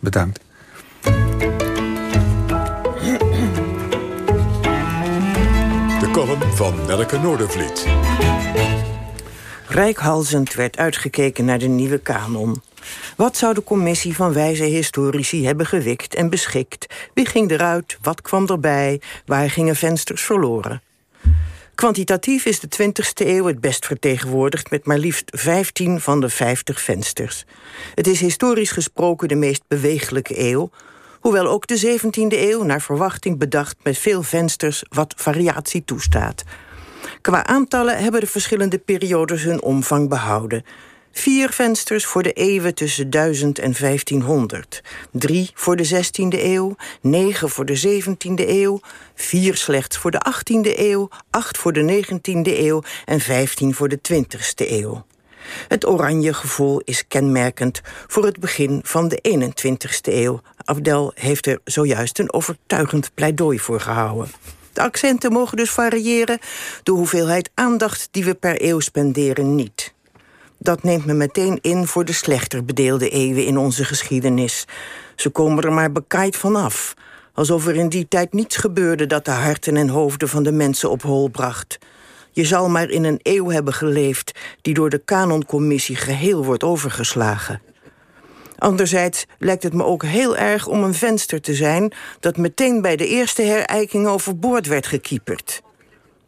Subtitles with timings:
[0.00, 0.40] Bedankt.
[6.00, 7.86] De column van Nelke Noordervliet.
[9.68, 12.62] Rijkhalzend werd uitgekeken naar de nieuwe kanon.
[13.16, 16.94] Wat zou de commissie van wijze historici hebben gewikt en beschikt?
[17.14, 17.98] Wie ging eruit?
[18.02, 19.00] Wat kwam erbij?
[19.26, 20.82] Waar gingen vensters verloren?
[21.78, 26.80] Kwantitatief is de 20e eeuw het best vertegenwoordigd met maar liefst 15 van de 50
[26.80, 27.44] vensters.
[27.94, 30.70] Het is historisch gesproken de meest bewegelijke eeuw,
[31.20, 36.44] hoewel ook de 17e eeuw naar verwachting bedacht met veel vensters wat variatie toestaat.
[37.20, 40.64] Qua aantallen hebben de verschillende periodes hun omvang behouden.
[41.12, 44.82] Vier vensters voor de eeuwen tussen 1000 en 1500.
[45.12, 48.80] Drie voor de 16e eeuw, negen voor de 17e eeuw,
[49.14, 54.00] vier slechts voor de 18e eeuw, acht voor de 19e eeuw en 15 voor de
[54.12, 55.06] 20e eeuw.
[55.68, 60.40] Het oranje gevoel is kenmerkend voor het begin van de 21e eeuw.
[60.64, 64.32] Abdel heeft er zojuist een overtuigend pleidooi voor gehouden.
[64.72, 66.38] De accenten mogen dus variëren,
[66.82, 69.96] de hoeveelheid aandacht die we per eeuw spenderen niet.
[70.58, 74.64] Dat neemt me meteen in voor de slechter bedeelde eeuwen in onze geschiedenis.
[75.16, 76.94] Ze komen er maar bekaaid vanaf.
[77.34, 80.90] Alsof er in die tijd niets gebeurde dat de harten en hoofden van de mensen
[80.90, 81.78] op hol bracht.
[82.32, 87.62] Je zal maar in een eeuw hebben geleefd die door de Canoncommissie geheel wordt overgeslagen.
[88.58, 91.92] Anderzijds lijkt het me ook heel erg om een venster te zijn...
[92.20, 95.62] dat meteen bij de eerste herijking overboord werd gekieperd.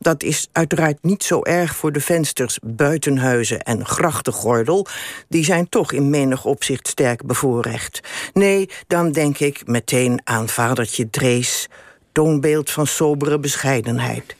[0.02, 4.86] Dat is uiteraard niet zo erg voor de vensters, buitenhuizen en grachtengordel.
[5.28, 8.00] Die zijn toch in menig opzicht sterk bevoorrecht.
[8.32, 11.68] Nee, dan denk ik meteen aan vadertje Drees...
[12.12, 14.36] toonbeeld van sobere bescheidenheid.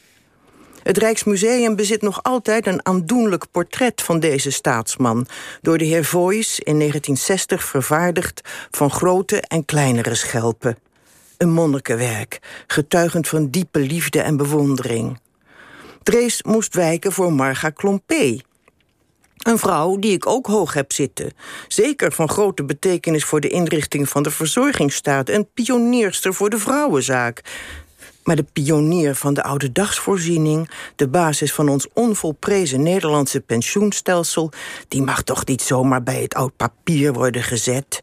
[0.83, 5.27] Het Rijksmuseum bezit nog altijd een aandoenlijk portret van deze staatsman...
[5.61, 10.77] door de heer Voys in 1960 vervaardigd van grote en kleinere schelpen.
[11.37, 15.19] Een monnikenwerk, getuigend van diepe liefde en bewondering.
[16.03, 18.39] Drees moest wijken voor Marga Klompé.
[19.41, 21.33] Een vrouw die ik ook hoog heb zitten.
[21.69, 25.29] Zeker van grote betekenis voor de inrichting van de verzorgingsstaat...
[25.29, 27.41] en pionierster voor de vrouwenzaak.
[28.25, 30.71] Maar de pionier van de oude dagsvoorziening...
[30.97, 34.51] de basis van ons onvolprezen Nederlandse pensioenstelsel...
[34.89, 38.03] die mag toch niet zomaar bij het oud papier worden gezet...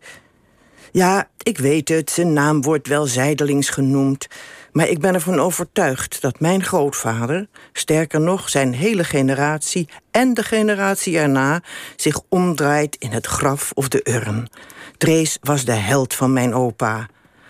[0.97, 4.27] Ja, ik weet het, zijn naam wordt wel zijdelings genoemd...
[4.71, 7.47] maar ik ben ervan overtuigd dat mijn grootvader...
[7.73, 11.61] sterker nog, zijn hele generatie en de generatie erna...
[11.95, 14.49] zich omdraait in het graf of de urn.
[14.97, 17.07] Drees was de held van mijn opa...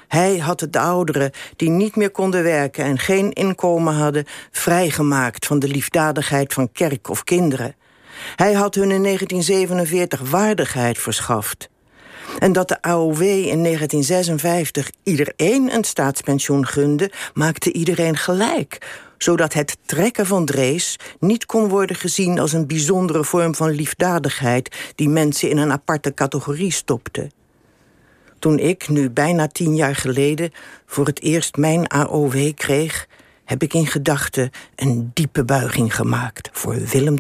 [0.07, 5.59] Hij had de ouderen die niet meer konden werken en geen inkomen hadden, vrijgemaakt van
[5.59, 7.75] de liefdadigheid van kerk of kinderen.
[8.36, 11.69] Hij had hun in 1947 waardigheid verschaft.
[12.40, 19.78] En dat de AOW in 1956 iedereen een staatspensioen gunde, maakte iedereen gelijk zodat het
[19.86, 25.50] trekken van Drees niet kon worden gezien als een bijzondere vorm van liefdadigheid die mensen
[25.50, 27.32] in een aparte categorie stopte.
[28.40, 30.52] Toen ik, nu bijna tien jaar geleden,
[30.86, 33.08] voor het eerst mijn AOW kreeg,
[33.46, 37.20] heb ik in gedachten een diepe buiging gemaakt voor Willem